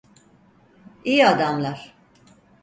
İyi 1.05 1.27
adamlar. 1.27 1.93